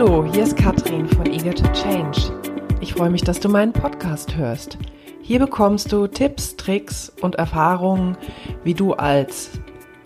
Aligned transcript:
Hallo, 0.00 0.24
hier 0.32 0.44
ist 0.44 0.56
Katrin 0.56 1.08
von 1.08 1.26
Eager 1.26 1.52
to 1.52 1.66
Change. 1.72 2.32
Ich 2.80 2.94
freue 2.94 3.10
mich, 3.10 3.22
dass 3.22 3.40
du 3.40 3.48
meinen 3.48 3.72
Podcast 3.72 4.36
hörst. 4.36 4.78
Hier 5.22 5.40
bekommst 5.40 5.90
du 5.90 6.06
Tipps, 6.06 6.54
Tricks 6.54 7.12
und 7.20 7.34
Erfahrungen, 7.34 8.16
wie 8.62 8.74
du 8.74 8.92
als 8.92 9.50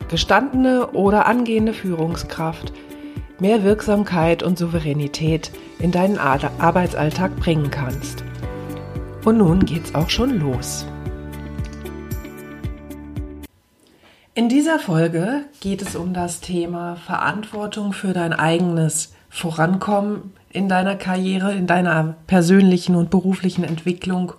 gestandene 0.08 0.92
oder 0.92 1.26
angehende 1.26 1.74
Führungskraft 1.74 2.72
mehr 3.38 3.64
Wirksamkeit 3.64 4.42
und 4.42 4.56
Souveränität 4.56 5.50
in 5.78 5.92
deinen 5.92 6.16
Arbeitsalltag 6.16 7.36
bringen 7.36 7.70
kannst. 7.70 8.24
Und 9.26 9.36
nun 9.36 9.66
geht's 9.66 9.94
auch 9.94 10.08
schon 10.08 10.40
los. 10.40 10.86
In 14.32 14.48
dieser 14.48 14.78
Folge 14.78 15.44
geht 15.60 15.82
es 15.82 15.96
um 15.96 16.14
das 16.14 16.40
Thema 16.40 16.96
Verantwortung 16.96 17.92
für 17.92 18.14
dein 18.14 18.32
eigenes 18.32 19.12
Vorankommen 19.34 20.34
in 20.50 20.68
deiner 20.68 20.94
Karriere, 20.94 21.54
in 21.54 21.66
deiner 21.66 22.16
persönlichen 22.26 22.94
und 22.94 23.08
beruflichen 23.08 23.64
Entwicklung 23.64 24.34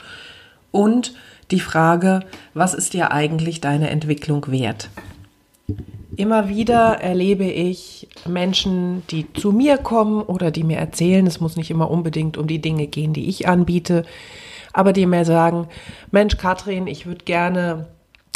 und 0.71 1.15
die 1.49 1.59
Frage, 1.59 2.21
was 2.53 2.75
ist 2.75 2.93
dir 2.93 3.11
eigentlich 3.11 3.59
deine 3.59 3.89
Entwicklung 3.89 4.51
wert? 4.51 4.89
Immer 6.15 6.47
wieder 6.47 7.01
erlebe 7.01 7.45
ich 7.45 8.07
Menschen, 8.27 9.01
die 9.09 9.31
zu 9.33 9.51
mir 9.51 9.77
kommen 9.77 10.21
oder 10.21 10.51
die 10.51 10.63
mir 10.63 10.77
erzählen, 10.77 11.25
es 11.25 11.39
muss 11.39 11.57
nicht 11.57 11.71
immer 11.71 11.89
unbedingt 11.89 12.37
um 12.37 12.45
die 12.45 12.61
Dinge 12.61 12.85
gehen, 12.85 13.13
die 13.13 13.27
ich 13.27 13.47
anbiete, 13.47 14.05
aber 14.73 14.93
die 14.93 15.07
mir 15.07 15.25
sagen, 15.25 15.67
Mensch, 16.11 16.37
Katrin, 16.37 16.85
ich 16.85 17.07
würde 17.07 17.25
gerne 17.25 17.87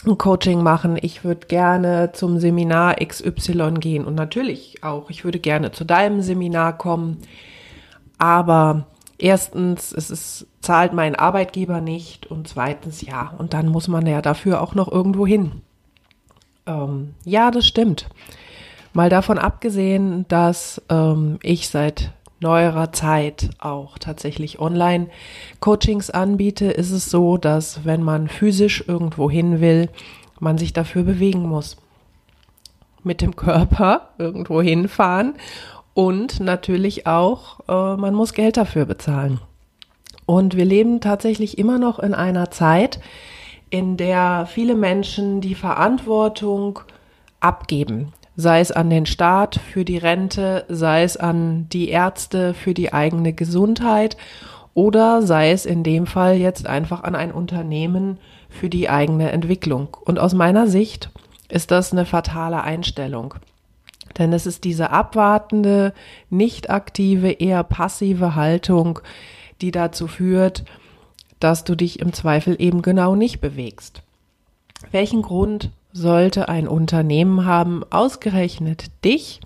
ein 0.06 0.18
Coaching 0.18 0.62
machen, 0.62 0.98
ich 1.02 1.24
würde 1.24 1.48
gerne 1.48 2.12
zum 2.14 2.40
Seminar 2.40 2.96
XY 2.96 3.76
gehen 3.80 4.06
und 4.06 4.16
natürlich 4.16 4.84
auch, 4.84 5.10
ich 5.10 5.24
würde 5.24 5.40
gerne 5.40 5.72
zu 5.72 5.86
deinem 5.86 6.22
Seminar 6.22 6.78
kommen, 6.78 7.18
aber 8.18 8.88
erstens, 9.18 9.92
es 9.92 10.12
ist, 10.12 10.48
zahlt 10.62 10.94
mein 10.94 11.16
Arbeitgeber 11.16 11.82
nicht 11.82 12.28
und 12.28 12.48
zweitens, 12.48 13.02
ja, 13.02 13.34
und 13.38 13.54
dann 13.54 13.68
muss 13.68 13.88
man 13.88 14.06
ja 14.06 14.22
dafür 14.22 14.62
auch 14.62 14.76
noch 14.76 14.92
irgendwo 14.92 15.26
hin. 15.26 15.62
Ähm, 16.66 17.16
ja, 17.24 17.52
das 17.52 17.66
stimmt. 17.66 18.08
Mal 18.94 19.10
davon 19.10 19.38
abgesehen, 19.38 20.26
dass 20.28 20.82
ähm, 20.90 21.40
ich 21.42 21.70
seit 21.70 22.12
neuerer 22.40 22.92
Zeit 22.92 23.50
auch 23.60 23.98
tatsächlich 23.98 24.60
Online-Coachings 24.60 26.10
anbiete, 26.10 26.66
ist 26.66 26.92
es 26.92 27.10
so, 27.10 27.38
dass 27.38 27.86
wenn 27.86 28.04
man 28.04 28.28
physisch 28.28 28.84
irgendwo 28.88 29.30
hin 29.30 29.60
will, 29.60 29.90
man 30.40 30.58
sich 30.58 30.74
dafür 30.74 31.04
bewegen 31.04 31.44
muss. 31.44 31.78
Mit 33.04 33.22
dem 33.22 33.36
Körper 33.36 34.10
irgendwo 34.18 34.62
hinfahren 34.62 35.36
und 35.94 36.40
natürlich 36.40 37.08
auch, 37.08 37.60
äh, 37.68 37.98
man 37.98 38.14
muss 38.14 38.34
Geld 38.34 38.58
dafür 38.58 38.86
bezahlen. 38.86 39.40
Und 40.26 40.56
wir 40.56 40.66
leben 40.66 41.00
tatsächlich 41.00 41.58
immer 41.58 41.80
noch 41.80 42.00
in 42.00 42.14
einer 42.14 42.52
Zeit, 42.52 43.00
in 43.70 43.98
der 43.98 44.46
viele 44.46 44.76
Menschen 44.76 45.42
die 45.42 45.56
Verantwortung 45.56 46.80
abgeben 47.40 48.14
sei 48.38 48.60
es 48.62 48.72
an 48.72 48.90
den 48.90 49.08
Staat 49.08 49.60
für 49.60 49.84
die 49.84 49.98
Rente, 49.98 50.64
sei 50.70 51.04
es 51.04 51.18
an 51.18 51.68
die 51.70 51.90
Ärzte 51.90 52.54
für 52.54 52.76
die 52.76 52.94
eigene 52.94 53.34
Gesundheit 53.34 54.16
oder 54.76 55.24
sei 55.24 55.52
es 55.52 55.66
in 55.66 55.84
dem 55.84 56.06
Fall 56.06 56.38
jetzt 56.38 56.68
einfach 56.68 57.04
an 57.04 57.16
ein 57.16 57.32
Unternehmen 57.32 58.20
für 58.48 58.70
die 58.70 58.90
eigene 58.90 59.32
Entwicklung. 59.32 59.98
Und 60.06 60.20
aus 60.20 60.34
meiner 60.34 60.68
Sicht 60.68 61.10
ist 61.50 61.72
das 61.72 61.92
eine 61.92 62.06
fatale 62.06 62.64
Einstellung. 62.64 63.34
Denn 64.20 64.32
es 64.34 64.46
ist 64.46 64.64
diese 64.64 64.92
abwartende, 64.92 65.94
nicht 66.30 66.70
aktive, 66.70 67.32
eher 67.32 67.64
passive 67.64 68.36
Haltung, 68.36 69.00
die 69.62 69.72
dazu 69.72 70.08
führt, 70.08 70.64
dass 71.40 71.64
du 71.64 71.76
dich 71.76 72.00
im 72.00 72.14
Zweifel 72.14 72.56
eben 72.60 72.84
genau 72.84 73.16
nicht 73.16 73.42
bewegst. 73.42 74.04
Welchen 74.92 75.24
Grund 75.24 75.72
sollte 75.98 76.48
ein 76.48 76.68
Unternehmen 76.68 77.46
haben, 77.46 77.84
ausgerechnet 77.90 78.86
dich 79.04 79.42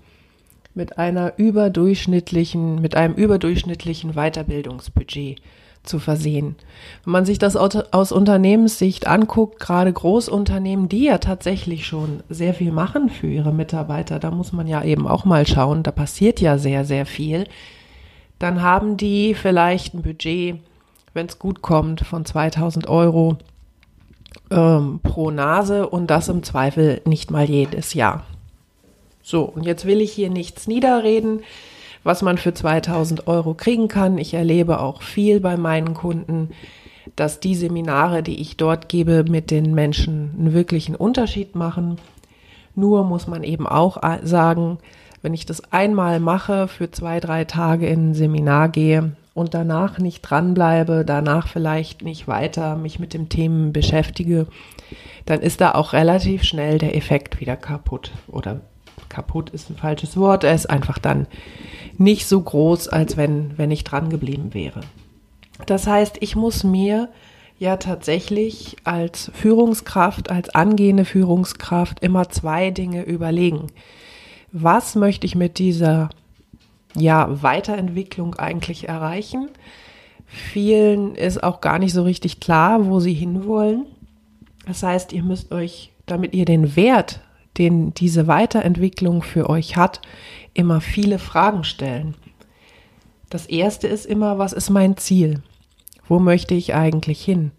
mit 0.74 0.98
einer 0.98 1.34
überdurchschnittlichen, 1.38 2.80
mit 2.80 2.94
einem 2.94 3.14
überdurchschnittlichen 3.14 4.12
Weiterbildungsbudget 4.12 5.40
zu 5.82 5.98
versehen. 5.98 6.54
Wenn 7.04 7.12
man 7.12 7.24
sich 7.24 7.38
das 7.38 7.56
aus 7.56 8.12
Unternehmenssicht 8.12 9.06
anguckt, 9.06 9.60
gerade 9.60 9.92
Großunternehmen, 9.92 10.88
die 10.88 11.04
ja 11.04 11.18
tatsächlich 11.18 11.86
schon 11.86 12.22
sehr 12.28 12.54
viel 12.54 12.70
machen 12.70 13.08
für 13.08 13.26
ihre 13.26 13.52
Mitarbeiter, 13.52 14.18
da 14.18 14.30
muss 14.30 14.52
man 14.52 14.66
ja 14.66 14.84
eben 14.84 15.08
auch 15.08 15.24
mal 15.24 15.46
schauen, 15.46 15.82
da 15.82 15.90
passiert 15.90 16.40
ja 16.40 16.58
sehr, 16.58 16.84
sehr 16.84 17.06
viel, 17.06 17.46
dann 18.38 18.62
haben 18.62 18.96
die 18.96 19.34
vielleicht 19.34 19.94
ein 19.94 20.02
Budget, 20.02 20.58
wenn 21.14 21.26
es 21.26 21.38
gut 21.38 21.62
kommt, 21.62 22.02
von 22.02 22.24
2000 22.24 22.88
Euro 22.88 23.38
ähm, 24.50 25.00
pro 25.02 25.30
Nase 25.30 25.88
und 25.88 26.10
das 26.10 26.28
im 26.28 26.42
Zweifel 26.42 27.00
nicht 27.04 27.30
mal 27.30 27.48
jedes 27.48 27.94
Jahr. 27.94 28.24
So, 29.22 29.42
und 29.44 29.64
jetzt 29.64 29.84
will 29.84 30.00
ich 30.00 30.12
hier 30.12 30.30
nichts 30.30 30.66
niederreden, 30.66 31.40
was 32.02 32.22
man 32.22 32.38
für 32.38 32.52
2000 32.52 33.28
Euro 33.28 33.54
kriegen 33.54 33.88
kann. 33.88 34.18
Ich 34.18 34.34
erlebe 34.34 34.80
auch 34.80 35.02
viel 35.02 35.40
bei 35.40 35.56
meinen 35.56 35.94
Kunden, 35.94 36.50
dass 37.16 37.40
die 37.40 37.54
Seminare, 37.54 38.22
die 38.22 38.40
ich 38.40 38.56
dort 38.56 38.88
gebe, 38.88 39.24
mit 39.24 39.50
den 39.50 39.74
Menschen 39.74 40.34
einen 40.38 40.52
wirklichen 40.52 40.96
Unterschied 40.96 41.54
machen. 41.54 41.98
Nur 42.74 43.04
muss 43.04 43.26
man 43.26 43.44
eben 43.44 43.66
auch 43.66 43.98
sagen, 44.22 44.78
wenn 45.20 45.34
ich 45.34 45.46
das 45.46 45.72
einmal 45.72 46.18
mache, 46.18 46.66
für 46.66 46.90
zwei, 46.90 47.20
drei 47.20 47.44
Tage 47.44 47.86
in 47.86 48.10
ein 48.10 48.14
Seminar 48.14 48.68
gehe, 48.70 49.12
und 49.34 49.54
danach 49.54 49.98
nicht 49.98 50.22
dranbleibe, 50.22 51.04
danach 51.06 51.48
vielleicht 51.48 52.02
nicht 52.02 52.28
weiter 52.28 52.76
mich 52.76 52.98
mit 52.98 53.14
dem 53.14 53.28
Themen 53.28 53.72
beschäftige, 53.72 54.46
dann 55.24 55.40
ist 55.40 55.60
da 55.60 55.72
auch 55.72 55.92
relativ 55.92 56.42
schnell 56.42 56.78
der 56.78 56.96
Effekt 56.96 57.40
wieder 57.40 57.56
kaputt. 57.56 58.12
Oder 58.28 58.60
kaputt 59.08 59.50
ist 59.50 59.70
ein 59.70 59.76
falsches 59.76 60.16
Wort, 60.16 60.44
er 60.44 60.54
ist 60.54 60.68
einfach 60.68 60.98
dann 60.98 61.26
nicht 61.98 62.26
so 62.26 62.40
groß, 62.40 62.88
als 62.88 63.16
wenn, 63.16 63.56
wenn 63.56 63.70
ich 63.70 63.84
dran 63.84 64.10
geblieben 64.10 64.54
wäre. 64.54 64.80
Das 65.66 65.86
heißt, 65.86 66.16
ich 66.20 66.34
muss 66.36 66.64
mir 66.64 67.08
ja 67.58 67.76
tatsächlich 67.76 68.76
als 68.84 69.30
Führungskraft, 69.34 70.30
als 70.30 70.50
angehende 70.50 71.04
Führungskraft 71.04 72.00
immer 72.00 72.28
zwei 72.28 72.70
Dinge 72.70 73.04
überlegen. 73.04 73.68
Was 74.50 74.96
möchte 74.96 75.26
ich 75.26 75.34
mit 75.34 75.58
dieser 75.58 76.10
ja, 76.94 77.42
Weiterentwicklung 77.42 78.34
eigentlich 78.34 78.88
erreichen. 78.88 79.48
Vielen 80.26 81.14
ist 81.14 81.42
auch 81.42 81.60
gar 81.60 81.78
nicht 81.78 81.92
so 81.92 82.02
richtig 82.02 82.40
klar, 82.40 82.86
wo 82.86 83.00
sie 83.00 83.14
hinwollen. 83.14 83.86
Das 84.66 84.82
heißt, 84.82 85.12
ihr 85.12 85.22
müsst 85.22 85.52
euch, 85.52 85.92
damit 86.06 86.34
ihr 86.34 86.44
den 86.44 86.76
Wert, 86.76 87.20
den 87.58 87.92
diese 87.94 88.26
Weiterentwicklung 88.26 89.22
für 89.22 89.50
euch 89.50 89.76
hat, 89.76 90.00
immer 90.54 90.80
viele 90.80 91.18
Fragen 91.18 91.64
stellen. 91.64 92.14
Das 93.28 93.46
erste 93.46 93.88
ist 93.88 94.06
immer, 94.06 94.38
was 94.38 94.52
ist 94.52 94.70
mein 94.70 94.96
Ziel? 94.96 95.42
Wo 96.08 96.18
möchte 96.18 96.54
ich 96.54 96.74
eigentlich 96.74 97.22
hin? 97.24 97.50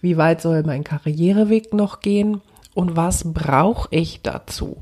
Wie 0.00 0.16
weit 0.16 0.42
soll 0.42 0.62
mein 0.64 0.84
Karriereweg 0.84 1.72
noch 1.72 2.00
gehen? 2.00 2.40
Und 2.74 2.96
was 2.96 3.32
brauche 3.32 3.88
ich 3.90 4.20
dazu? 4.22 4.78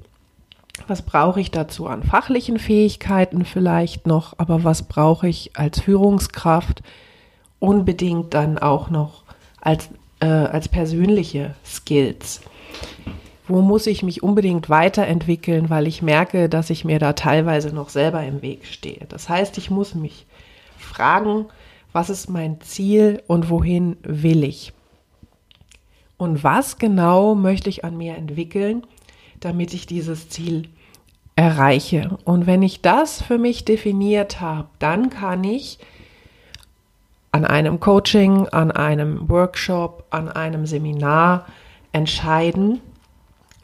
Was 0.89 1.03
brauche 1.03 1.41
ich 1.41 1.51
dazu 1.51 1.87
an 1.87 2.03
fachlichen 2.03 2.59
Fähigkeiten 2.59 3.45
vielleicht 3.45 4.07
noch, 4.07 4.35
aber 4.39 4.65
was 4.65 4.83
brauche 4.83 5.29
ich 5.29 5.57
als 5.57 5.81
Führungskraft 5.81 6.83
unbedingt 7.59 8.35
dann 8.35 8.59
auch 8.59 8.91
noch 8.91 9.23
als, 9.61 9.89
äh, 10.21 10.27
als 10.27 10.69
persönliche 10.69 11.55
Skills? 11.65 12.41
Wo 13.49 13.61
muss 13.61 13.87
ich 13.87 14.03
mich 14.03 14.23
unbedingt 14.23 14.71
weiterentwickeln, 14.71 15.69
weil 15.69 15.87
ich 15.87 16.03
merke, 16.03 16.49
dass 16.49 16.71
ich 16.71 16.85
mir 16.85 16.99
da 16.99 17.13
teilweise 17.13 17.75
noch 17.75 17.89
selber 17.89 18.25
im 18.25 18.43
Weg 18.43 18.67
stehe? 18.67 19.07
Das 19.09 19.29
heißt, 19.29 19.59
ich 19.59 19.71
muss 19.71 19.95
mich 19.95 20.27
fragen, 20.79 21.47
was 21.93 22.09
ist 22.09 22.31
mein 22.31 22.61
Ziel 22.61 23.23
und 23.27 23.51
wohin 23.51 23.97
will 24.03 24.45
ich? 24.45 24.73
Und 26.17 26.45
was 26.45 26.79
genau 26.79 27.35
möchte 27.35 27.69
ich 27.69 27.85
an 27.85 27.97
mir 27.97 28.17
entwickeln, 28.17 28.87
damit 29.41 29.75
ich 29.75 29.87
dieses 29.87 30.29
Ziel 30.29 30.69
erreiche. 31.37 32.19
Und 32.25 32.47
wenn 32.47 32.63
ich 32.63 32.83
das 32.83 33.23
für 33.23 33.39
mich 33.39 33.65
definiert 33.65 34.41
habe, 34.41 34.69
dann 34.79 35.11
kann 35.11 35.45
ich 35.45 35.79
an 37.33 37.47
einem 37.47 37.81
Coaching, 37.81 38.49
an 38.49 38.71
einem 38.71 39.29
Workshop, 39.29 40.05
an 40.11 40.29
einem 40.29 40.67
Seminar 40.67 41.47
entscheiden, 41.93 42.81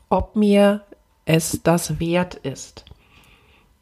ob 0.08 0.36
mir 0.36 0.82
es 1.26 1.60
das 1.62 2.00
wert 2.00 2.34
ist. 2.36 2.86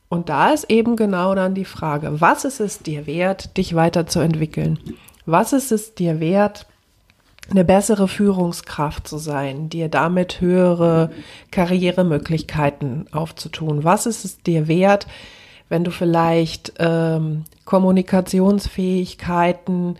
Und 0.08 0.28
da 0.28 0.50
ist 0.50 0.70
eben 0.70 0.96
genau 0.96 1.34
dann 1.34 1.54
die 1.54 1.64
Frage, 1.64 2.20
was 2.20 2.44
ist 2.44 2.60
es 2.60 2.80
dir 2.80 3.06
wert, 3.06 3.56
dich 3.56 3.74
weiterzuentwickeln? 3.74 4.78
Was 5.24 5.52
ist 5.52 5.72
es 5.72 5.94
dir 5.94 6.20
wert, 6.20 6.66
eine 7.50 7.64
bessere 7.64 8.08
Führungskraft 8.08 9.06
zu 9.06 9.18
sein, 9.18 9.68
dir 9.68 9.88
damit 9.88 10.40
höhere 10.40 11.10
Karrieremöglichkeiten 11.50 13.06
aufzutun? 13.12 13.84
Was 13.84 14.06
ist 14.06 14.24
es 14.24 14.42
dir 14.42 14.68
wert, 14.68 15.06
wenn 15.68 15.84
du 15.84 15.90
vielleicht 15.90 16.72
ähm, 16.78 17.44
Kommunikationsfähigkeiten 17.64 19.96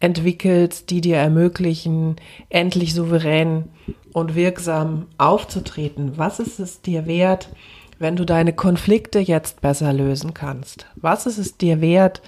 entwickelst, 0.00 0.90
die 0.90 1.00
dir 1.00 1.16
ermöglichen, 1.16 2.16
endlich 2.48 2.94
souverän 2.94 3.64
und 4.12 4.34
wirksam 4.34 5.06
aufzutreten? 5.18 6.14
Was 6.16 6.40
ist 6.40 6.58
es 6.58 6.80
dir 6.80 7.06
wert, 7.06 7.50
wenn 7.98 8.16
du 8.16 8.24
deine 8.24 8.52
Konflikte 8.52 9.20
jetzt 9.20 9.60
besser 9.60 9.92
lösen 9.92 10.34
kannst? 10.34 10.86
Was 10.96 11.26
ist 11.26 11.38
es 11.38 11.56
dir 11.56 11.80
wert, 11.80 12.22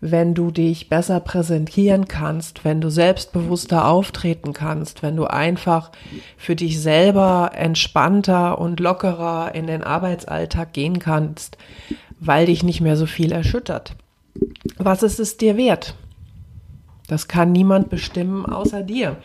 wenn 0.00 0.34
du 0.34 0.50
dich 0.50 0.88
besser 0.88 1.20
präsentieren 1.20 2.06
kannst, 2.06 2.64
wenn 2.64 2.80
du 2.80 2.88
selbstbewusster 2.88 3.86
auftreten 3.86 4.52
kannst, 4.52 5.02
wenn 5.02 5.16
du 5.16 5.24
einfach 5.24 5.90
für 6.36 6.54
dich 6.54 6.80
selber 6.80 7.50
entspannter 7.54 8.58
und 8.58 8.80
lockerer 8.80 9.54
in 9.54 9.66
den 9.66 9.82
Arbeitsalltag 9.82 10.72
gehen 10.72 10.98
kannst, 11.00 11.58
weil 12.20 12.46
dich 12.46 12.62
nicht 12.62 12.80
mehr 12.80 12.96
so 12.96 13.06
viel 13.06 13.32
erschüttert? 13.32 13.96
Was 14.76 15.02
ist 15.02 15.18
es 15.18 15.36
dir 15.36 15.56
wert? 15.56 15.94
Das 17.08 17.26
kann 17.26 17.52
niemand 17.52 17.88
bestimmen 17.88 18.46
außer 18.46 18.82
dir. 18.82 19.16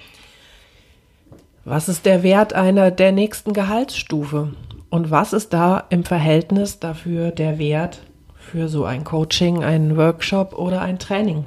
Was 1.65 1.87
ist 1.87 2.05
der 2.05 2.23
Wert 2.23 2.53
einer 2.53 2.91
der 2.91 3.11
nächsten 3.11 3.53
Gehaltsstufe? 3.53 4.53
Und 4.89 5.11
was 5.11 5.33
ist 5.33 5.53
da 5.53 5.85
im 5.89 6.03
Verhältnis 6.03 6.79
dafür 6.79 7.31
der 7.31 7.57
Wert 7.57 8.01
für 8.51 8.67
so 8.67 8.85
ein 8.85 9.03
Coaching, 9.03 9.63
einen 9.63 9.97
Workshop 9.97 10.53
oder 10.53 10.81
ein 10.81 10.99
Training? 10.99 11.45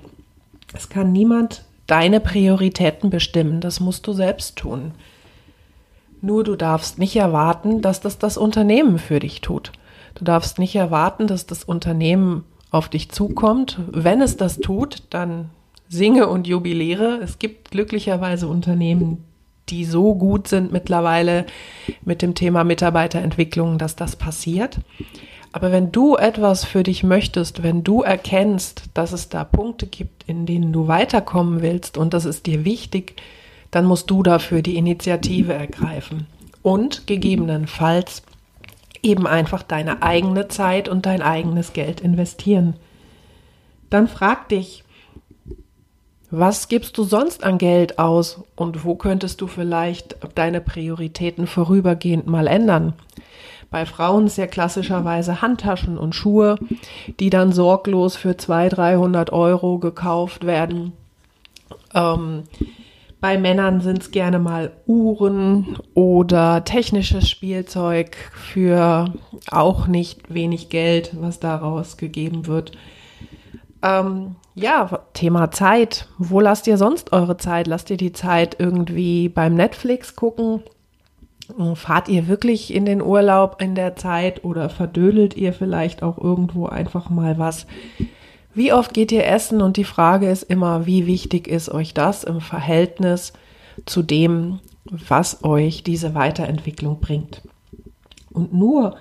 Es 0.75 0.89
kann 0.89 1.13
niemand 1.13 1.65
deine 1.87 2.21
Prioritäten 2.21 3.11
bestimmen, 3.11 3.61
das 3.61 3.81
musst 3.81 4.07
du 4.07 4.13
selbst 4.13 4.57
tun. 4.57 4.93
Nur 6.21 6.45
du 6.45 6.57
darfst 6.57 6.99
nicht 6.99 7.17
erwarten, 7.17 7.83
dass 7.83 8.01
das 8.01 8.19
das 8.19 8.37
Unternehmen 8.37 8.99
für 8.99 9.21
dich 9.21 9.41
tut. 9.41 9.73
Du 10.15 10.25
darfst 10.25 10.59
nicht 10.59 10.75
erwarten, 10.75 11.27
dass 11.27 11.47
das 11.47 11.63
Unternehmen 11.63 12.45
auf 12.71 12.89
dich 12.89 13.11
zukommt. 13.11 13.79
Wenn 13.93 14.21
es 14.21 14.37
das 14.37 14.59
tut, 14.59 15.05
dann 15.11 15.51
singe 15.89 16.29
und 16.29 16.47
jubiliere. 16.47 17.21
Es 17.23 17.39
gibt 17.39 17.71
glücklicherweise 17.71 18.49
Unternehmen, 18.49 19.25
die 19.69 19.85
so 19.85 20.15
gut 20.15 20.49
sind 20.49 20.73
mittlerweile 20.73 21.47
mit 22.05 22.23
dem 22.23 22.35
Thema 22.35 22.65
Mitarbeiterentwicklung, 22.65 23.79
dass 23.79 23.95
das 23.95 24.17
passiert. 24.17 24.81
Aber 25.56 25.73
wenn 25.73 25.91
du 25.91 26.17
etwas 26.17 26.67
für 26.67 26.82
dich 26.82 27.03
möchtest, 27.03 27.62
wenn 27.62 27.82
du 27.82 28.03
erkennst, 28.03 28.91
dass 28.93 29.12
es 29.12 29.31
da 29.31 29.43
Punkte 29.43 29.87
gibt, 29.87 30.25
in 30.25 30.44
denen 30.44 30.70
du 30.70 30.87
weiterkommen 30.87 31.62
willst 31.62 31.97
und 31.97 32.12
das 32.12 32.26
ist 32.26 32.44
dir 32.44 32.67
wichtig, 32.67 33.14
dann 33.70 33.87
musst 33.87 34.11
du 34.11 34.23
dafür 34.23 34.61
die 34.61 34.76
Initiative 34.76 35.55
ergreifen 35.55 36.26
und 36.61 37.06
gegebenenfalls 37.06 38.23
eben 39.03 39.26
einfach 39.26 39.62
deine 39.62 40.03
eigene 40.03 40.49
Zeit 40.49 40.91
und 40.91 41.06
dein 41.06 41.23
eigenes 41.23 41.73
Geld 41.73 42.02
investieren. 42.02 42.76
Dann 43.88 44.09
frag 44.09 44.50
dich, 44.50 44.85
was 46.31 46.69
gibst 46.69 46.99
du 46.99 47.05
sonst 47.05 47.44
an 47.44 47.56
Geld 47.56 47.99
aus 47.99 48.43
und 48.56 48.85
wo 48.85 48.94
könntest 48.94 49.41
du 49.41 49.47
vielleicht 49.47 50.19
deine 50.35 50.61
Prioritäten 50.61 51.47
vorübergehend 51.47 52.26
mal 52.26 52.47
ändern? 52.47 52.93
Bei 53.71 53.85
Frauen 53.87 54.29
sehr 54.29 54.47
klassischerweise 54.47 55.43
Handtaschen 55.43 55.99
und 55.99 56.15
Schuhe, 56.15 56.57
die 57.21 57.31
dann 57.31 57.53
sorglos 57.53 58.17
für 58.17 58.37
200, 58.37 58.77
300 58.79 59.33
Euro 59.33 59.79
gekauft 59.79 60.47
werden. 60.47 60.93
Ähm, 61.95 62.45
bei 63.21 63.39
Männern 63.39 63.81
sind 63.81 64.03
es 64.03 64.11
gerne 64.11 64.39
mal 64.39 64.73
Uhren 64.87 65.79
oder 65.95 66.65
technisches 66.65 67.29
Spielzeug 67.29 68.17
für 68.33 69.13
auch 69.51 69.87
nicht 69.87 70.33
wenig 70.33 70.69
Geld, 70.69 71.11
was 71.19 71.41
daraus 71.41 71.97
gegeben 71.97 72.47
wird. 72.47 72.73
Ähm, 73.83 74.37
ja, 74.55 75.01
Thema 75.12 75.51
Zeit. 75.51 76.09
Wo 76.19 76.41
lasst 76.41 76.67
ihr 76.67 76.77
sonst 76.77 77.12
eure 77.12 77.37
Zeit? 77.37 77.67
Lasst 77.67 77.91
ihr 77.91 77.97
die 77.97 78.12
Zeit 78.12 78.57
irgendwie 78.59 79.29
beim 79.29 79.55
Netflix 79.55 80.15
gucken? 80.15 80.62
Fahrt 81.75 82.09
ihr 82.09 82.29
wirklich 82.29 82.75
in 82.75 82.85
den 82.85 83.01
Urlaub 83.03 83.61
in 83.61 83.75
der 83.75 83.97
Zeit 83.97 84.45
oder 84.45 84.69
verdödelt 84.69 85.37
ihr 85.37 85.53
vielleicht 85.53 86.03
auch 86.03 86.19
irgendwo 86.19 86.67
einfach 86.67 87.09
mal 87.09 87.39
was? 87.39 87.67
Wie 88.55 88.73
oft 88.73 88.95
geht 88.95 89.13
ihr 89.13 89.27
essen? 89.27 89.61
Und 89.61 89.77
die 89.77 89.85
Frage 89.85 90.31
ist 90.31 90.43
immer, 90.45 90.87
wie 90.87 91.07
wichtig 91.07 91.47
ist 91.47 91.69
euch 91.69 91.95
das 91.95 92.25
im 92.25 92.41
Verhältnis 92.41 93.33
zu 93.85 94.03
dem, 94.03 94.61
was 94.85 95.45
euch 95.45 95.83
diese 95.83 96.15
Weiterentwicklung 96.15 97.01
bringt? 97.01 97.43
Und 98.33 98.53
nur 98.53 98.97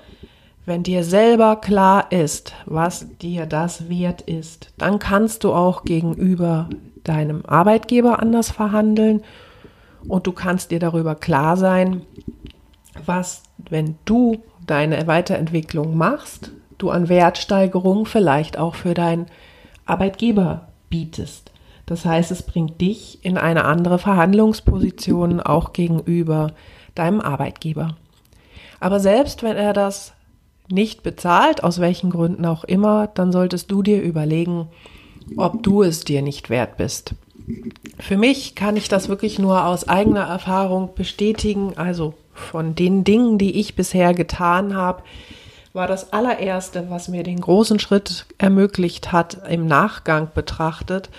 wenn 0.66 0.84
dir 0.84 1.04
selber 1.04 1.58
klar 1.58 2.12
ist, 2.12 2.54
was 2.66 3.08
dir 3.20 3.46
das 3.46 3.88
wert 3.88 4.22
ist, 4.22 4.74
dann 4.78 4.98
kannst 5.00 5.44
du 5.44 5.54
auch 5.54 5.84
gegenüber 5.84 6.70
deinem 7.04 7.46
Arbeitgeber 7.46 8.20
anders 8.20 8.52
verhandeln 8.52 9.22
und 10.08 10.28
du 10.28 10.32
kannst 10.32 10.72
dir 10.72 10.80
darüber 10.80 11.16
klar 11.16 11.58
sein, 11.58 12.02
was, 13.06 13.44
wenn 13.70 13.96
du 14.06 14.38
deine 14.66 15.08
Weiterentwicklung 15.08 15.98
machst, 15.98 16.52
du 16.78 16.90
an 16.90 17.10
Wertsteigerung 17.10 18.06
vielleicht 18.06 18.58
auch 18.58 18.76
für 18.76 18.94
deinen 18.94 19.28
Arbeitgeber 19.86 20.68
bietest. 20.90 21.52
Das 21.86 22.06
heißt, 22.06 22.32
es 22.32 22.44
bringt 22.44 22.82
dich 22.82 23.24
in 23.24 23.38
eine 23.38 23.66
andere 23.66 24.00
Verhandlungsposition 24.00 25.40
auch 25.40 25.72
gegenüber 25.74 26.52
deinem 26.96 27.22
Arbeitgeber. 27.22 27.96
Aber 28.80 29.00
selbst 29.00 29.44
wenn 29.44 29.56
er 29.56 29.74
das 29.74 30.14
nicht 30.70 31.04
bezahlt, 31.04 31.64
aus 31.64 31.80
welchen 31.80 32.10
Gründen 32.10 32.46
auch 32.46 32.64
immer, 32.64 33.08
dann 33.08 33.32
solltest 33.32 33.70
du 33.70 33.84
dir 33.84 34.02
überlegen, 34.02 34.68
ob 35.38 35.62
du 35.62 35.84
es 35.84 36.04
dir 36.04 36.22
nicht 36.22 36.50
wert 36.50 36.78
bist. 36.78 37.14
Für 38.00 38.18
mich 38.18 38.56
kann 38.56 38.76
ich 38.76 38.88
das 38.88 39.10
wirklich 39.10 39.40
nur 39.40 39.66
aus 39.66 39.88
eigener 39.88 40.24
Erfahrung 40.24 40.96
bestätigen, 40.96 41.74
also 41.78 42.14
von 42.34 42.76
den 42.76 43.04
Dingen, 43.04 43.38
die 43.38 43.60
ich 43.60 43.76
bisher 43.76 44.14
getan 44.14 44.76
habe, 44.76 45.04
war 45.74 45.88
das 45.88 46.14
allererste, 46.14 46.90
was 46.90 47.08
mir 47.08 47.24
den 47.24 47.40
großen 47.40 47.80
Schritt 47.80 48.26
ermöglicht 48.38 49.12
hat, 49.12 49.38
im 49.50 49.68
Nachgang 49.68 50.30
betrachtet, 50.34 51.10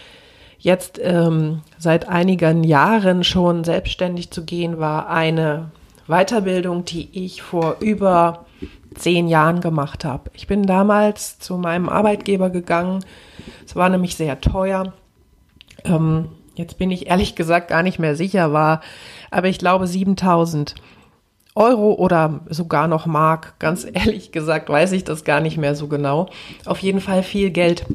jetzt 0.59 0.99
ähm, 1.03 1.63
seit 1.79 2.09
einigen 2.09 2.65
Jahren 2.65 3.23
schon 3.23 3.65
selbstständig 3.65 4.31
zu 4.31 4.45
gehen, 4.45 4.79
war 4.79 5.09
eine 5.09 5.71
Weiterbildung, 6.09 6.85
die 6.85 7.09
ich 7.13 7.43
vor 7.43 7.77
über 7.81 8.47
zehn 8.95 9.29
Jahren 9.29 9.61
gemacht 9.61 10.05
habe. 10.05 10.31
Ich 10.33 10.47
bin 10.47 10.65
damals 10.65 11.39
zu 11.39 11.59
meinem 11.59 11.89
Arbeitgeber 11.89 12.51
gegangen. 12.51 13.05
Es 13.67 13.77
war 13.77 13.89
nämlich 13.89 14.17
sehr 14.17 14.41
teuer. 14.41 14.93
Ähm, 15.85 16.29
jetzt 16.55 16.79
bin 16.79 16.91
ich 16.91 17.09
ehrlich 17.09 17.35
gesagt 17.35 17.69
gar 17.69 17.83
nicht 17.83 17.99
mehr 17.99 18.17
sicher, 18.17 18.53
war, 18.53 18.81
aber 19.31 19.49
ich 19.49 19.59
glaube 19.59 19.87
7000 19.87 20.75
Euro 21.55 21.95
oder 21.95 22.41
sogar 22.49 22.87
noch 22.87 23.07
Mark. 23.07 23.59
Ganz 23.59 23.87
ehrlich 23.93 24.33
gesagt 24.33 24.69
weiß 24.69 24.93
ich 24.93 25.05
das 25.05 25.25
gar 25.25 25.41
nicht 25.41 25.57
mehr 25.57 25.75
so 25.75 25.89
genau. 25.89 26.29
Auf 26.65 26.79
jeden 26.79 27.01
Fall 27.01 27.23
viel 27.23 27.51
Geld. 27.51 27.87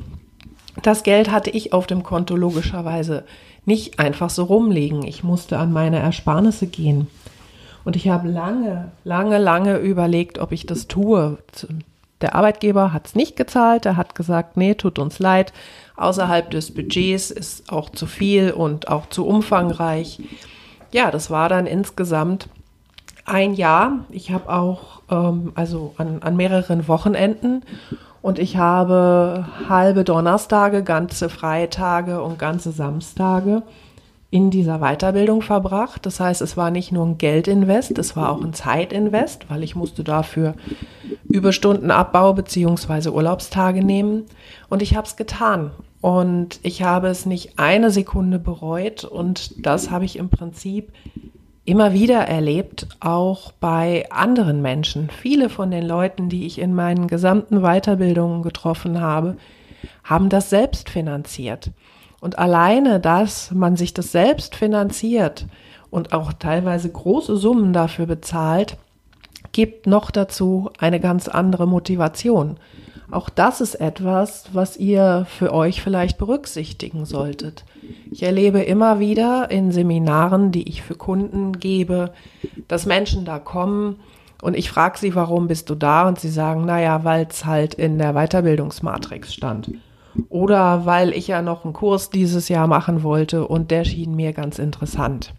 Das 0.81 1.03
Geld 1.03 1.31
hatte 1.31 1.49
ich 1.49 1.73
auf 1.73 1.85
dem 1.85 2.03
Konto 2.03 2.35
logischerweise 2.35 3.23
nicht 3.65 3.99
einfach 3.99 4.29
so 4.29 4.45
rumliegen. 4.45 5.03
Ich 5.03 5.23
musste 5.23 5.59
an 5.59 5.71
meine 5.71 5.99
Ersparnisse 5.99 6.67
gehen. 6.67 7.07
Und 7.83 7.95
ich 7.95 8.09
habe 8.09 8.27
lange, 8.27 8.91
lange, 9.03 9.37
lange 9.37 9.77
überlegt, 9.77 10.39
ob 10.39 10.51
ich 10.51 10.65
das 10.65 10.87
tue. 10.87 11.37
Der 12.21 12.35
Arbeitgeber 12.35 12.93
hat 12.93 13.07
es 13.07 13.15
nicht 13.15 13.35
gezahlt. 13.35 13.85
Er 13.85 13.97
hat 13.97 14.15
gesagt, 14.15 14.57
nee, 14.57 14.75
tut 14.75 14.99
uns 14.99 15.19
leid. 15.19 15.53
Außerhalb 15.97 16.49
des 16.51 16.73
Budgets 16.73 17.31
ist 17.31 17.71
auch 17.71 17.89
zu 17.89 18.05
viel 18.05 18.51
und 18.51 18.87
auch 18.87 19.07
zu 19.09 19.25
umfangreich. 19.25 20.19
Ja, 20.91 21.11
das 21.11 21.29
war 21.29 21.49
dann 21.49 21.65
insgesamt 21.65 22.47
ein 23.25 23.53
Jahr. 23.53 24.05
Ich 24.09 24.31
habe 24.31 24.51
auch, 24.51 25.01
ähm, 25.09 25.51
also 25.55 25.93
an, 25.97 26.21
an 26.21 26.35
mehreren 26.35 26.87
Wochenenden 26.87 27.63
und 28.21 28.39
ich 28.39 28.57
habe 28.57 29.45
halbe 29.69 30.03
Donnerstage, 30.03 30.83
ganze 30.83 31.29
Freitage 31.29 32.21
und 32.21 32.37
ganze 32.37 32.71
Samstage 32.71 33.63
in 34.31 34.49
dieser 34.49 34.79
Weiterbildung 34.79 35.41
verbracht. 35.41 36.05
Das 36.05 36.21
heißt, 36.21 36.41
es 36.41 36.55
war 36.55 36.71
nicht 36.71 36.93
nur 36.93 37.05
ein 37.05 37.17
Geldinvest, 37.17 37.97
es 37.99 38.15
war 38.15 38.31
auch 38.31 38.41
ein 38.41 38.53
Zeitinvest, 38.53 39.49
weil 39.49 39.61
ich 39.61 39.75
musste 39.75 40.03
dafür 40.05 40.55
Überstundenabbau 41.25 42.33
beziehungsweise 42.33 43.13
Urlaubstage 43.13 43.83
nehmen. 43.83 44.25
Und 44.69 44.81
ich 44.81 44.95
habe 44.95 45.05
es 45.05 45.17
getan. 45.17 45.71
Und 45.99 46.59
ich 46.63 46.81
habe 46.81 47.09
es 47.09 47.25
nicht 47.25 47.59
eine 47.59 47.91
Sekunde 47.91 48.39
bereut. 48.39 49.03
Und 49.03 49.65
das 49.65 49.91
habe 49.91 50.05
ich 50.05 50.17
im 50.17 50.29
Prinzip 50.29 50.93
immer 51.65 51.93
wieder 51.93 52.21
erlebt, 52.21 52.87
auch 53.01 53.51
bei 53.51 54.09
anderen 54.11 54.61
Menschen. 54.61 55.09
Viele 55.09 55.49
von 55.49 55.71
den 55.71 55.85
Leuten, 55.85 56.29
die 56.29 56.45
ich 56.45 56.57
in 56.57 56.73
meinen 56.73 57.07
gesamten 57.07 57.61
Weiterbildungen 57.61 58.43
getroffen 58.43 59.01
habe, 59.01 59.35
haben 60.03 60.29
das 60.29 60.49
selbst 60.49 60.89
finanziert. 60.89 61.71
Und 62.21 62.39
alleine, 62.39 63.01
dass 63.01 63.51
man 63.51 63.75
sich 63.75 63.93
das 63.93 64.13
selbst 64.13 64.55
finanziert 64.55 65.47
und 65.89 66.13
auch 66.13 66.31
teilweise 66.31 66.89
große 66.89 67.35
Summen 67.35 67.73
dafür 67.73 68.05
bezahlt, 68.05 68.77
gibt 69.51 69.87
noch 69.87 70.11
dazu 70.11 70.69
eine 70.79 70.99
ganz 70.99 71.27
andere 71.27 71.67
Motivation. 71.67 72.57
Auch 73.09 73.27
das 73.29 73.59
ist 73.59 73.75
etwas, 73.75 74.45
was 74.53 74.77
ihr 74.77 75.25
für 75.27 75.51
euch 75.51 75.81
vielleicht 75.81 76.17
berücksichtigen 76.17 77.05
solltet. 77.05 77.65
Ich 78.09 78.23
erlebe 78.23 78.61
immer 78.61 78.99
wieder 78.99 79.51
in 79.51 79.71
Seminaren, 79.71 80.53
die 80.53 80.69
ich 80.69 80.81
für 80.81 80.95
Kunden 80.95 81.59
gebe, 81.59 82.13
dass 82.69 82.85
Menschen 82.85 83.25
da 83.25 83.39
kommen 83.39 83.97
und 84.41 84.55
ich 84.55 84.69
frage 84.69 84.97
sie, 84.97 85.13
warum 85.15 85.47
bist 85.47 85.69
du 85.69 85.75
da? 85.75 86.07
Und 86.07 86.19
sie 86.19 86.29
sagen, 86.29 86.65
naja, 86.65 87.03
weil 87.03 87.27
es 87.29 87.45
halt 87.45 87.73
in 87.73 87.97
der 87.97 88.13
Weiterbildungsmatrix 88.13 89.33
stand. 89.33 89.71
Oder 90.29 90.85
weil 90.85 91.13
ich 91.13 91.27
ja 91.27 91.41
noch 91.41 91.63
einen 91.63 91.73
Kurs 91.73 92.09
dieses 92.09 92.49
Jahr 92.49 92.67
machen 92.67 93.03
wollte 93.03 93.47
und 93.47 93.71
der 93.71 93.85
schien 93.85 94.15
mir 94.15 94.33
ganz 94.33 94.59
interessant. 94.59 95.33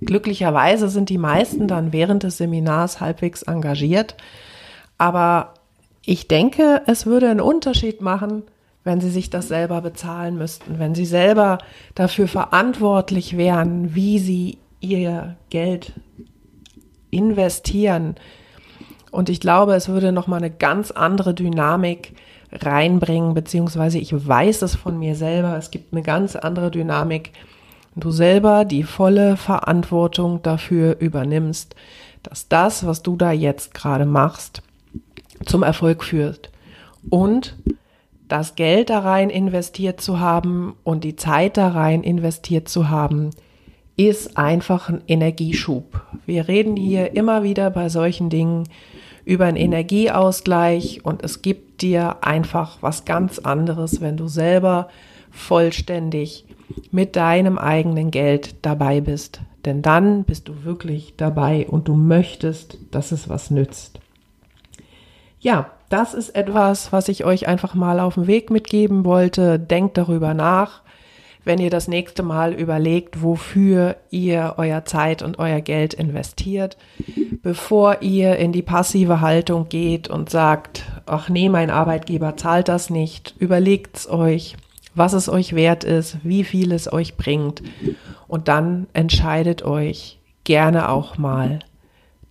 Glücklicherweise 0.00 0.88
sind 0.88 1.10
die 1.10 1.18
meisten 1.18 1.68
dann 1.68 1.92
während 1.92 2.24
des 2.24 2.38
Seminars 2.38 3.00
halbwegs 3.00 3.42
engagiert. 3.42 4.16
Aber 4.98 5.54
ich 6.04 6.26
denke, 6.26 6.82
es 6.86 7.06
würde 7.06 7.30
einen 7.30 7.40
Unterschied 7.40 8.00
machen, 8.00 8.42
wenn 8.84 9.00
sie 9.00 9.10
sich 9.10 9.30
das 9.30 9.46
selber 9.46 9.80
bezahlen 9.80 10.36
müssten, 10.36 10.80
wenn 10.80 10.94
sie 10.94 11.06
selber 11.06 11.58
dafür 11.94 12.26
verantwortlich 12.26 13.36
wären, 13.36 13.94
wie 13.94 14.18
sie 14.18 14.58
ihr 14.80 15.36
Geld 15.50 15.92
investieren. 17.10 18.16
Und 19.12 19.28
ich 19.28 19.40
glaube, 19.40 19.74
es 19.74 19.88
würde 19.88 20.10
nochmal 20.10 20.38
eine 20.38 20.50
ganz 20.50 20.90
andere 20.90 21.34
Dynamik 21.34 22.14
reinbringen, 22.52 23.34
beziehungsweise 23.34 23.98
ich 23.98 24.12
weiß 24.12 24.62
es 24.62 24.74
von 24.74 24.98
mir 24.98 25.14
selber, 25.14 25.56
es 25.56 25.70
gibt 25.70 25.92
eine 25.92 26.02
ganz 26.02 26.36
andere 26.36 26.70
Dynamik. 26.70 27.32
Du 27.96 28.10
selber 28.10 28.64
die 28.64 28.84
volle 28.84 29.36
Verantwortung 29.36 30.42
dafür 30.42 30.98
übernimmst, 30.98 31.74
dass 32.22 32.48
das, 32.48 32.86
was 32.86 33.02
du 33.02 33.16
da 33.16 33.32
jetzt 33.32 33.74
gerade 33.74 34.06
machst, 34.06 34.62
zum 35.44 35.62
Erfolg 35.62 36.04
führt. 36.04 36.50
Und 37.10 37.56
das 38.28 38.54
Geld 38.54 38.90
da 38.90 39.00
rein 39.00 39.28
investiert 39.28 40.00
zu 40.00 40.20
haben 40.20 40.74
und 40.84 41.04
die 41.04 41.16
Zeit 41.16 41.56
da 41.56 41.68
rein 41.68 42.02
investiert 42.02 42.68
zu 42.68 42.88
haben, 42.88 43.30
ist 43.96 44.38
einfach 44.38 44.88
ein 44.88 45.02
Energieschub. 45.06 46.00
Wir 46.24 46.48
reden 46.48 46.76
hier 46.76 47.14
immer 47.14 47.42
wieder 47.42 47.70
bei 47.70 47.88
solchen 47.88 48.30
Dingen 48.30 48.68
über 49.24 49.44
einen 49.44 49.56
Energieausgleich 49.56 51.04
und 51.04 51.22
es 51.22 51.42
gibt 51.42 51.71
dir 51.82 52.18
einfach 52.22 52.78
was 52.80 53.04
ganz 53.04 53.38
anderes, 53.38 54.00
wenn 54.00 54.16
du 54.16 54.28
selber 54.28 54.88
vollständig 55.30 56.44
mit 56.90 57.16
deinem 57.16 57.58
eigenen 57.58 58.10
Geld 58.10 58.64
dabei 58.64 59.00
bist. 59.00 59.40
Denn 59.64 59.82
dann 59.82 60.24
bist 60.24 60.48
du 60.48 60.64
wirklich 60.64 61.14
dabei 61.16 61.66
und 61.68 61.88
du 61.88 61.94
möchtest, 61.94 62.78
dass 62.90 63.12
es 63.12 63.28
was 63.28 63.50
nützt. 63.50 64.00
Ja, 65.40 65.70
das 65.88 66.14
ist 66.14 66.30
etwas, 66.30 66.92
was 66.92 67.08
ich 67.08 67.24
euch 67.24 67.48
einfach 67.48 67.74
mal 67.74 68.00
auf 68.00 68.14
den 68.14 68.26
Weg 68.26 68.50
mitgeben 68.50 69.04
wollte. 69.04 69.58
Denkt 69.58 69.98
darüber 69.98 70.34
nach, 70.34 70.81
wenn 71.44 71.58
ihr 71.58 71.70
das 71.70 71.88
nächste 71.88 72.22
Mal 72.22 72.52
überlegt, 72.52 73.22
wofür 73.22 73.96
ihr 74.10 74.54
euer 74.56 74.84
Zeit 74.84 75.22
und 75.22 75.38
euer 75.38 75.60
Geld 75.60 75.94
investiert, 75.94 76.76
bevor 77.42 78.02
ihr 78.02 78.36
in 78.36 78.52
die 78.52 78.62
passive 78.62 79.20
Haltung 79.20 79.68
geht 79.68 80.08
und 80.08 80.30
sagt, 80.30 80.84
ach 81.06 81.28
nee, 81.28 81.48
mein 81.48 81.70
Arbeitgeber 81.70 82.36
zahlt 82.36 82.68
das 82.68 82.90
nicht. 82.90 83.34
Überlegt's 83.38 84.08
euch, 84.08 84.56
was 84.94 85.12
es 85.12 85.28
euch 85.28 85.54
wert 85.54 85.84
ist, 85.84 86.18
wie 86.22 86.44
viel 86.44 86.72
es 86.72 86.92
euch 86.92 87.16
bringt 87.16 87.62
und 88.28 88.48
dann 88.48 88.86
entscheidet 88.92 89.62
euch 89.62 90.18
gerne 90.44 90.88
auch 90.88 91.18
mal 91.18 91.60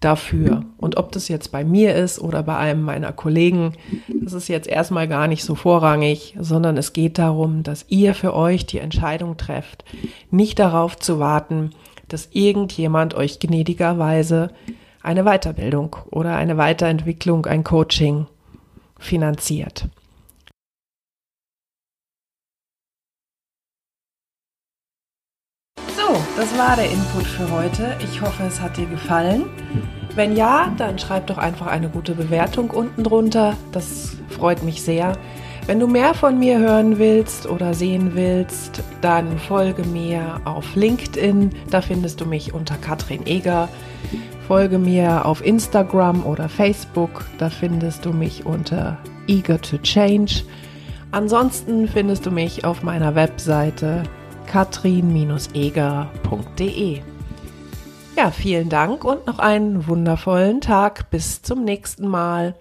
dafür. 0.02 0.66
Und 0.78 0.98
ob 0.98 1.12
das 1.12 1.28
jetzt 1.30 1.52
bei 1.52 1.64
mir 1.64 1.96
ist 1.96 2.20
oder 2.20 2.44
bei 2.44 2.58
einem 2.58 2.82
meiner 2.82 3.14
Kollegen, 3.14 3.74
das 4.10 4.34
ist 4.34 4.50
jetzt 4.50 4.68
erstmal 4.68 5.08
gar 5.08 5.28
nicht 5.28 5.44
so 5.44 5.56
vorrangig, 5.56 6.36
sondern 6.40 6.76
es 6.76 6.92
geht 6.92 7.18
darum, 7.18 7.64
dass 7.64 7.86
ihr 7.88 8.14
für 8.14 8.36
euch 8.36 8.66
die 8.66 8.80
Entscheidung 8.80 9.38
trefft, 9.38 9.86
nicht 10.30 10.60
darauf 10.60 10.98
zu 10.98 11.20
warten, 11.20 11.72
dass 12.08 12.30
irgendjemand 12.32 13.14
euch 13.14 13.40
gnädigerweise 13.40 14.50
eine 15.02 15.24
Weiterbildung 15.24 15.96
oder 16.10 16.36
eine 16.36 16.58
Weiterentwicklung, 16.58 17.46
ein 17.46 17.64
Coaching 17.64 18.28
finanziert. 19.00 19.88
Das 26.42 26.58
war 26.58 26.76
der 26.76 26.90
Input 26.90 27.28
für 27.28 27.52
heute. 27.52 27.96
Ich 28.04 28.20
hoffe, 28.20 28.42
es 28.48 28.60
hat 28.60 28.76
dir 28.76 28.88
gefallen. 28.88 29.44
Wenn 30.16 30.36
ja, 30.36 30.74
dann 30.76 30.98
schreib 30.98 31.28
doch 31.28 31.38
einfach 31.38 31.68
eine 31.68 31.88
gute 31.88 32.16
Bewertung 32.16 32.72
unten 32.72 33.04
drunter. 33.04 33.56
Das 33.72 34.14
freut 34.30 34.64
mich 34.64 34.82
sehr. 34.82 35.14
Wenn 35.68 35.80
du 35.80 35.86
mehr 35.86 36.16
von 36.16 36.40
mir 36.40 36.58
hören 36.58 36.98
willst 36.98 37.46
oder 37.46 37.76
sehen 37.76 38.16
willst, 38.16 38.82
dann 39.02 39.38
folge 39.38 39.84
mir 39.84 40.42
auf 40.46 40.76
LinkedIn. 40.76 41.52
Da 41.70 41.80
findest 41.80 42.22
du 42.22 42.26
mich 42.26 42.56
unter 42.56 42.74
Katrin 42.76 43.28
Eger. 43.28 43.70
Folge 44.48 44.80
mir 44.80 45.28
auf 45.28 45.46
Instagram 45.46 46.26
oder 46.26 46.50
Facebook. 46.50 47.24
Da 47.38 47.52
findest 47.52 48.04
du 48.04 48.14
mich 48.14 48.48
unter 48.48 48.98
Eager 49.28 49.62
to 49.62 49.78
Change. 49.78 50.42
Ansonsten 51.12 51.88
findest 51.88 52.26
du 52.26 52.32
mich 52.32 52.66
auf 52.66 52.82
meiner 52.82 53.14
Webseite 53.14 54.02
katrin-eger.de. 54.52 57.02
Ja, 58.18 58.32
vielen 58.32 58.68
Dank 58.68 59.06
und 59.06 59.26
noch 59.26 59.40
einen 59.40 59.88
wundervollen 59.88 60.60
Tag. 60.60 61.10
Bis 61.10 61.42
zum 61.42 61.64
nächsten 61.64 62.06
Mal. 62.06 62.56